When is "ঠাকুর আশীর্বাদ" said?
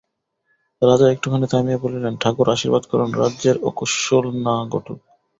2.17-2.83